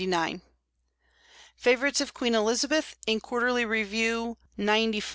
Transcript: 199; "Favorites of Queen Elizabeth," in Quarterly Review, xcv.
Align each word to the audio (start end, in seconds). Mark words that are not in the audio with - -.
199; 0.07 0.41
"Favorites 1.55 2.01
of 2.01 2.11
Queen 2.15 2.33
Elizabeth," 2.33 2.95
in 3.05 3.19
Quarterly 3.19 3.65
Review, 3.65 4.35
xcv. 4.57 5.03